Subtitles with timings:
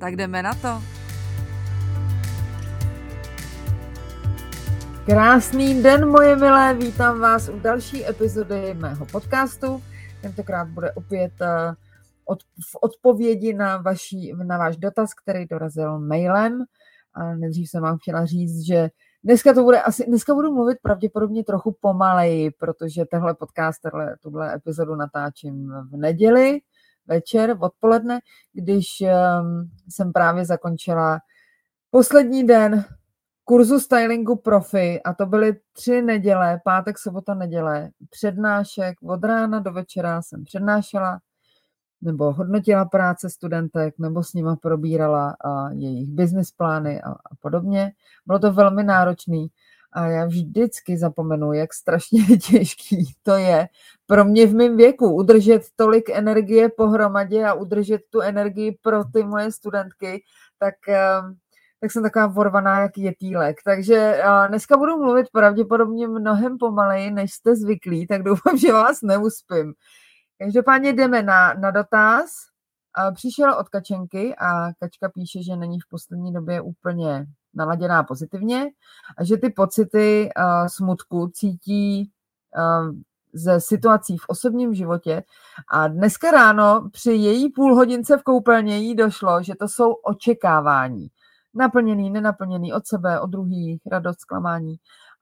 [0.00, 0.82] Tak jdeme na to.
[5.06, 9.82] Krásný den, moje milé, vítám vás u další epizody mého podcastu.
[10.22, 11.74] Tentokrát bude opět uh,
[12.24, 16.64] od, v odpovědi na, vaší, na váš dotaz, který dorazil mailem.
[17.14, 18.88] A nejdřív jsem vám chtěla říct, že
[19.24, 23.80] dneska to bude asi, dneska budu mluvit pravděpodobně trochu pomaleji, protože tenhle podcast,
[24.22, 26.60] tuhle epizodu natáčím v neděli,
[27.10, 28.20] večer, odpoledne,
[28.52, 31.18] když um, jsem právě zakončila
[31.90, 32.84] poslední den
[33.44, 39.72] kurzu stylingu profi a to byly tři neděle, pátek, sobota, neděle, přednášek, od rána do
[39.72, 41.18] večera jsem přednášela
[42.02, 47.92] nebo hodnotila práce studentek, nebo s nima probírala a jejich business plány a, a podobně.
[48.26, 49.48] Bylo to velmi náročný
[49.92, 53.68] a já vždycky zapomenu, jak strašně těžký to je
[54.10, 59.24] pro mě v mém věku udržet tolik energie pohromadě a udržet tu energii pro ty
[59.24, 60.22] moje studentky,
[60.58, 61.34] tak, ehm,
[61.80, 63.56] tak jsem taková vorvaná jak jetýlek.
[63.64, 69.74] Takže dneska budu mluvit pravděpodobně mnohem pomaleji, než jste zvyklí, tak doufám, že vás neuspím.
[70.38, 72.30] Každopádně jdeme na, na dotaz.
[73.14, 78.66] Přišel od Kačenky a Kačka píše, že není v poslední době úplně naladěná pozitivně
[79.18, 82.10] a že ty pocity uh, smutku cítí
[82.56, 82.94] uh,
[83.32, 85.22] ze situací v osobním životě.
[85.72, 91.08] A dneska ráno při její půlhodince v koupelně jí došlo, že to jsou očekávání.
[91.54, 94.76] Naplněný, nenaplněný od sebe, od druhých, radost, zklamání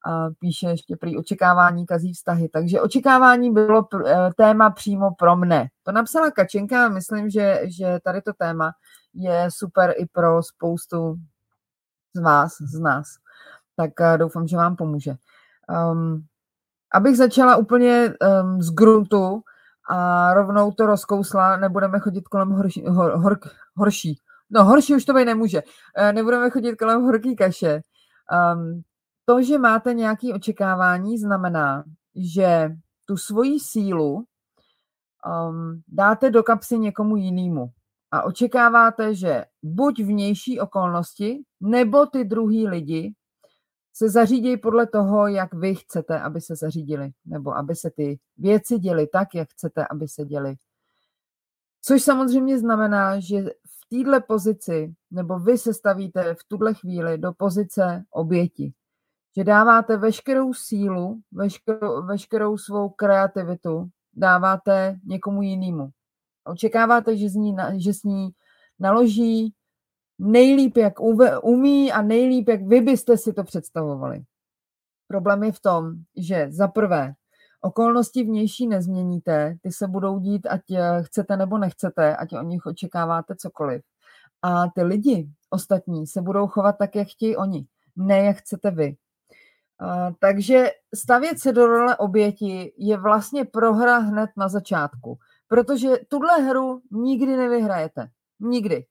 [0.06, 2.48] a píše ještě prý očekávání kazí vztahy.
[2.48, 5.68] Takže očekávání bylo eh, téma přímo pro mne.
[5.82, 8.72] To napsala Kačenka a myslím, že, že tady to téma
[9.14, 11.16] je super i pro spoustu
[12.18, 13.06] z vás, z nás.
[13.76, 15.14] Tak eh, doufám, že vám pomůže.
[15.92, 16.24] Um,
[16.94, 19.42] abych začala úplně um, z gruntu
[19.90, 23.38] a rovnou to rozkousla, nebudeme chodit kolem horší, hor, hor,
[23.76, 24.18] horší.
[24.50, 25.62] No, horší už to být nemůže.
[25.62, 27.80] Uh, nebudeme chodit kolem horký kaše.
[28.54, 28.82] Um,
[29.24, 31.84] to, že máte nějaké očekávání, znamená,
[32.16, 32.70] že
[33.04, 37.70] tu svoji sílu um, dáte do kapsy někomu jinému
[38.10, 43.14] a očekáváte, že buď vnější okolnosti, nebo ty druhý lidi
[43.94, 48.78] se zařídí podle toho, jak vy chcete, aby se zařídili, nebo aby se ty věci
[48.78, 50.54] děly tak, jak chcete, aby se děly.
[51.82, 57.32] Což samozřejmě znamená, že v této pozici, nebo vy se stavíte v tuhle chvíli do
[57.32, 58.72] pozice oběti
[59.38, 65.90] že dáváte veškerou sílu, veškerou, veškerou svou kreativitu, dáváte někomu jinému.
[66.48, 68.30] Očekáváte, že, z ní, že s ní
[68.78, 69.54] naloží
[70.18, 70.94] nejlíp, jak
[71.42, 74.22] umí a nejlíp, jak vy byste si to představovali.
[75.06, 77.12] Problém je v tom, že za prvé
[77.60, 82.66] okolnosti vnější nezměníte, ty se budou dít, ať eh, chcete nebo nechcete, ať o nich
[82.66, 83.82] očekáváte cokoliv.
[84.42, 87.66] A ty lidi ostatní se budou chovat tak, jak chtějí oni,
[87.96, 88.96] ne jak chcete vy
[90.18, 96.80] takže stavět se do role oběti je vlastně prohra hned na začátku, protože tuhle hru
[96.90, 98.08] nikdy nevyhrajete.
[98.40, 98.84] Nikdy.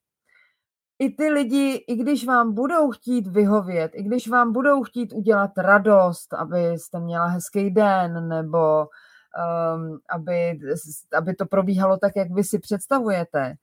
[1.00, 5.52] I ty lidi, i když vám budou chtít vyhovět, i když vám budou chtít udělat
[5.58, 10.60] radost, abyste měla hezký den, nebo um, aby,
[11.18, 13.54] aby to probíhalo tak, jak vy si představujete,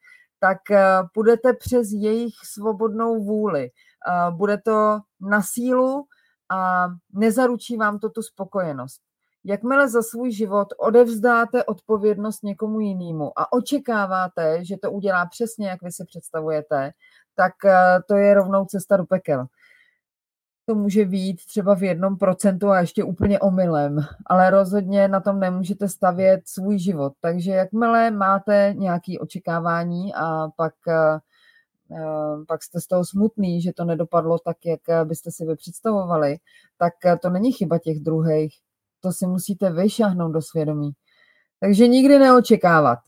[0.40, 0.76] tak uh,
[1.14, 3.70] půjdete přes jejich svobodnou vůli.
[4.30, 6.06] Uh, bude to na sílu,
[6.50, 9.00] a nezaručí vám to tu spokojenost.
[9.44, 15.82] Jakmile za svůj život odevzdáte odpovědnost někomu jinému a očekáváte, že to udělá přesně, jak
[15.82, 16.90] vy si představujete,
[17.34, 19.46] tak eh, to je rovnou cesta do pekel.
[20.66, 25.40] To může být třeba v jednom procentu a ještě úplně omylem, ale rozhodně na tom
[25.40, 27.12] nemůžete stavět svůj život.
[27.20, 31.18] Takže jakmile máte nějaké očekávání a pak eh,
[31.90, 35.56] Ehm, pak jste z toho smutný, že to nedopadlo tak, jak eh, byste si vy
[35.56, 36.36] představovali,
[36.78, 38.54] tak eh, to není chyba těch druhých.
[39.04, 40.90] To si musíte vyšahnout do svědomí.
[41.60, 42.98] Takže nikdy neočekávat.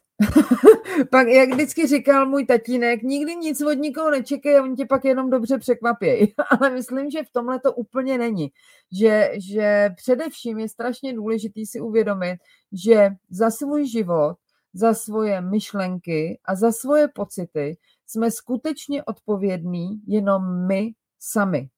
[1.11, 5.05] pak, jak vždycky říkal můj tatínek, nikdy nic od nikoho nečekej a oni tě pak
[5.05, 6.35] jenom dobře překvapějí.
[6.51, 8.53] Ale myslím, že v tomhle to úplně není.
[8.93, 12.39] Že, že především je strašně důležitý si uvědomit,
[12.73, 14.37] že za svůj život,
[14.75, 17.77] za svoje myšlenky a za svoje pocity
[18.07, 21.69] jsme skutečně odpovědní jenom my sami.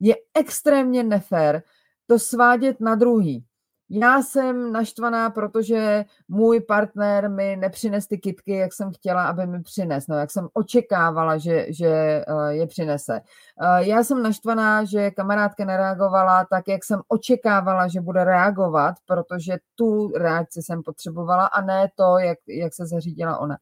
[0.00, 1.62] Je extrémně nefér
[2.06, 3.44] to svádět na druhý.
[3.90, 9.62] Já jsem naštvaná, protože můj partner mi nepřines ty kitky, jak jsem chtěla, aby mi
[9.62, 13.20] přines, no, jak jsem očekávala, že, že eh, je přinese.
[13.62, 19.56] Eh, já jsem naštvaná, že kamarádka nereagovala tak, jak jsem očekávala, že bude reagovat, protože
[19.74, 23.56] tu reakci jsem potřebovala a ne to, jak, jak se zařídila ona.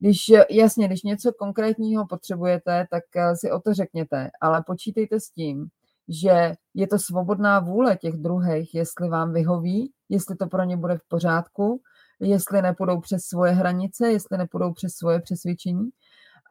[0.00, 0.18] Když,
[0.50, 5.68] jasně, když něco konkrétního potřebujete, tak eh, si o to řekněte, ale počítejte s tím,
[6.08, 10.98] že je to svobodná vůle těch druhých, jestli vám vyhoví, jestli to pro ně bude
[10.98, 11.80] v pořádku,
[12.20, 15.88] jestli nepůjdou přes svoje hranice, jestli nepůjdou přes svoje přesvědčení.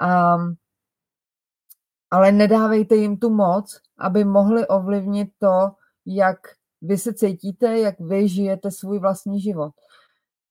[0.02, 0.38] A,
[2.12, 5.72] ale nedávejte jim tu moc, aby mohli ovlivnit to,
[6.06, 6.38] jak
[6.82, 9.72] vy se cítíte, jak vy žijete svůj vlastní život.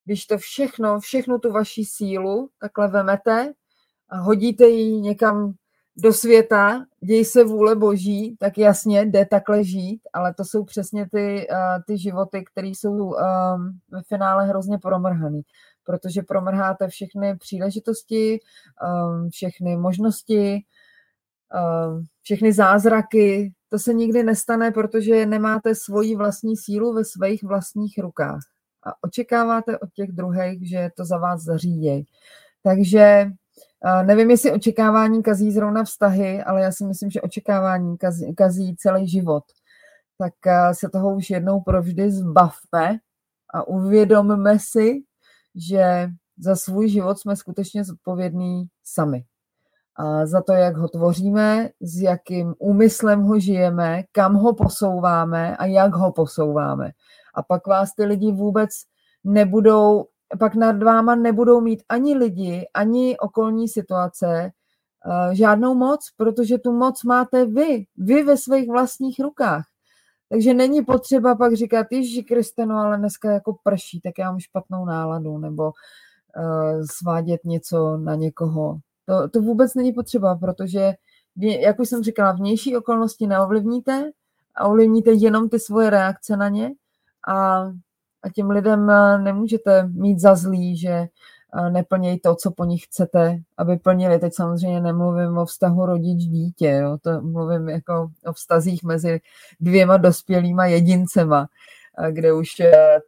[0.05, 3.53] Když to všechno, všechnu tu vaši sílu takhle vemete
[4.09, 5.55] a hodíte ji někam
[5.97, 11.09] do světa, děj se vůle boží, tak jasně jde takhle žít, ale to jsou přesně
[11.09, 13.15] ty, uh, ty životy, které jsou um,
[13.91, 15.43] ve finále hrozně promrhaný,
[15.85, 18.41] protože promrháte všechny příležitosti,
[18.83, 20.65] um, všechny možnosti,
[21.55, 27.99] um, všechny zázraky, to se nikdy nestane, protože nemáte svoji vlastní sílu ve svých vlastních
[27.99, 28.41] rukách
[28.87, 32.05] a očekáváte od těch druhých, že to za vás zařídějí.
[32.63, 33.31] Takže
[34.03, 39.09] Nevím, jestli očekávání kazí zrovna vztahy, ale já si myslím, že očekávání kazí, kazí celý
[39.09, 39.45] život.
[40.19, 40.35] Tak
[40.73, 42.99] se toho už jednou provždy zbavme
[43.55, 45.03] a uvědomme si,
[45.55, 46.09] že
[46.39, 49.25] za svůj život jsme skutečně zodpovědní sami.
[49.97, 55.67] A za to, jak ho tvoříme, s jakým úmyslem ho žijeme, kam ho posouváme a
[55.67, 56.91] jak ho posouváme.
[57.35, 58.71] A pak vás ty lidi vůbec
[59.25, 60.07] nebudou
[60.39, 64.51] pak nad váma nebudou mít ani lidi, ani okolní situace
[65.07, 69.65] uh, žádnou moc, protože tu moc máte vy, vy ve svých vlastních rukách.
[70.29, 74.41] Takže není potřeba pak říkat, Ježíši Kriste, no ale dneska jako prší, tak já mám
[74.41, 78.79] špatnou náladu, nebo uh, svádět něco na někoho.
[79.07, 80.93] To, to vůbec není potřeba, protože,
[81.37, 84.11] jak už jsem říkala, vnější okolnosti neovlivníte
[84.55, 86.73] a ovlivníte jenom ty svoje reakce na ně
[87.29, 87.67] a
[88.27, 92.85] a těm lidem eh, nemůžete mít za zlý, že eh, neplnějí to, co po nich
[92.85, 94.19] chcete, aby plnili.
[94.19, 96.99] Teď samozřejmě nemluvím o vztahu rodič-dítě, jo?
[97.03, 99.21] to mluvím jako o vztazích mezi
[99.61, 101.49] dvěma dospělýma jedincema
[102.11, 102.49] kde už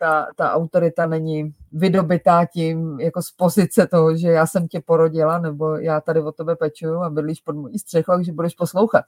[0.01, 5.39] ta, ta autorita není vydobitá tím jako z pozice toho, že já jsem tě porodila,
[5.39, 9.05] nebo já tady o tebe pečuju a bydlíš pod mojí střechou, že budeš poslouchat.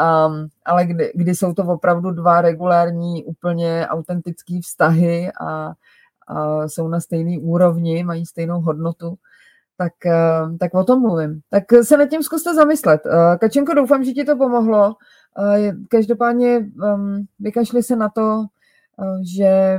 [0.00, 5.72] Um, ale kdy, kdy jsou to opravdu dva regulární, úplně autentický vztahy a,
[6.26, 9.14] a jsou na stejné úrovni, mají stejnou hodnotu,
[9.78, 9.92] tak,
[10.60, 11.40] tak o tom mluvím.
[11.50, 13.00] Tak se nad tím zkuste zamyslet.
[13.40, 14.94] Kačenko, doufám, že ti to pomohlo.
[15.88, 18.55] Každopádně um, vykašli se na to, Eh,
[19.36, 19.78] že,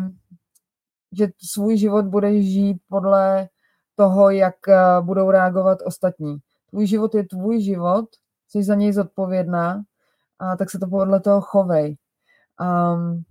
[1.17, 3.49] že svůj život budeš žít podle
[3.95, 6.37] toho, jak eh, budou reagovat ostatní.
[6.69, 8.05] Tvůj život je tvůj život,
[8.47, 9.83] jsi za něj zodpovědná,
[10.39, 11.97] a tak se to podle toho chovej.
[12.61, 13.23] Um,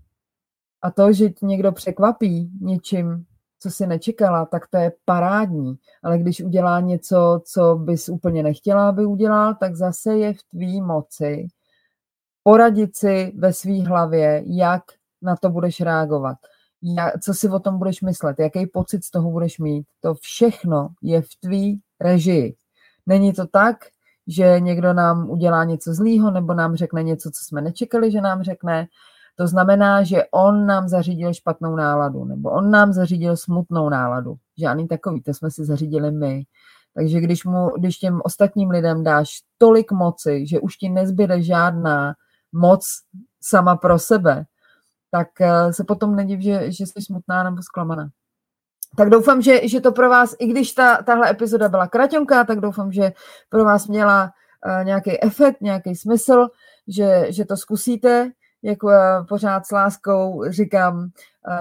[0.82, 3.24] a to, že ti někdo překvapí něčím,
[3.58, 5.74] co si nečekala, tak to je parádní.
[6.02, 10.80] Ale když udělá něco, co bys úplně nechtěla, aby udělal, tak zase je v tvý
[10.80, 11.48] moci
[12.42, 14.82] poradit si ve své hlavě, jak
[15.26, 16.36] na to budeš reagovat,
[17.22, 19.86] co si o tom budeš myslet, jaký pocit z toho budeš mít.
[20.00, 22.54] To všechno je v tvý režii.
[23.06, 23.76] Není to tak,
[24.26, 28.42] že někdo nám udělá něco zlýho nebo nám řekne něco, co jsme nečekali, že nám
[28.42, 28.86] řekne.
[29.36, 34.36] To znamená, že on nám zařídil špatnou náladu nebo on nám zařídil smutnou náladu.
[34.58, 36.44] Žádný takový, to jsme si zařídili my.
[36.94, 42.14] Takže když, mu, když těm ostatním lidem dáš tolik moci, že už ti nezbyde žádná
[42.52, 42.86] moc
[43.40, 44.44] sama pro sebe,
[45.16, 48.08] tak eh, se potom nediv, že, že jsi smutná nebo zklamaná.
[48.96, 52.60] Tak doufám, že, že to pro vás, i když ta, tahle epizoda byla kraťonká, tak
[52.60, 53.12] doufám, že
[53.48, 56.46] pro vás měla uh, nějaký efekt, nějaký smysl,
[56.88, 58.30] že, že to zkusíte,
[58.62, 61.08] jako uh, pořád s láskou říkám,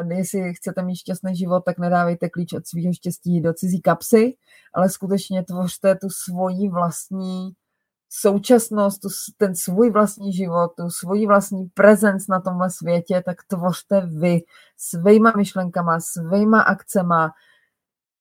[0.09, 4.33] jestli chcete mít šťastný život, tak nedávejte klíč od svého štěstí do cizí kapsy,
[4.74, 7.51] ale skutečně tvořte tu svoji vlastní
[8.19, 9.07] současnost, tu,
[9.38, 14.41] ten svůj vlastní život, tu svůj vlastní prezenc na tomhle světě, tak tvořte vy
[14.77, 17.31] svýma myšlenkama, svýma akcema.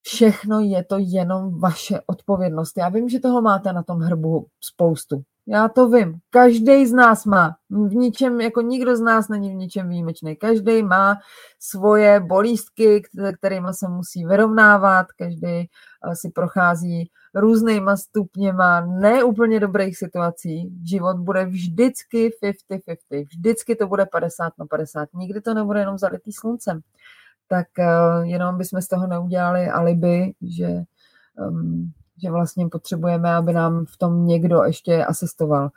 [0.03, 2.79] Všechno je to jenom vaše odpovědnost.
[2.79, 5.23] Já vím, že toho máte na tom hrbu spoustu.
[5.47, 6.19] Já to vím.
[6.31, 7.57] Každý z nás má.
[7.71, 10.37] V ničem, jako nikdo z nás není v ničem výjimečný.
[10.37, 11.17] Každý má
[11.59, 13.03] svoje bolístky,
[13.39, 15.07] kterými se musí vyrovnávat.
[15.19, 15.67] Každý eh,
[16.15, 20.73] si prochází různýma stupněma neúplně dobrých situací.
[20.85, 23.27] Život bude vždycky 50-50.
[23.29, 25.09] Vždycky to bude 50 na 50.
[25.15, 26.81] Nikdy to nebude jenom zalitý sluncem.
[27.49, 30.69] Tak uh, jenom bychom z toho neudělali alibi, že,
[31.49, 35.71] um, že vlastně potřebujeme, aby nám v tom někdo ještě asistoval.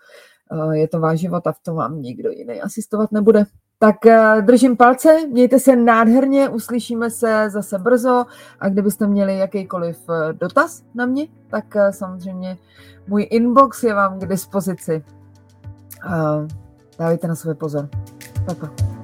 [0.52, 3.46] Uh, je to váš život a v tom vám nikdo jiný asistovat nebude.
[3.80, 8.26] Tak eh, držím palce, mějte se nádherně, uslyšíme se zase brzo
[8.60, 12.58] a kdybyste měli jakýkoliv eh, dotaz na mě, tak eh, samozřejmě
[13.08, 15.04] můj inbox je vám k dispozici.
[17.00, 17.90] Dávejte na sebe pozor.
[18.46, 18.97] Tak.